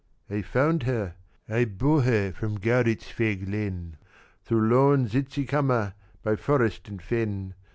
[0.31, 1.13] "I found her;
[1.47, 3.97] I bore her from Gauritz' fair glen,
[4.41, 5.93] Through lone Zitzikamma,
[6.23, 7.53] by forest and fen.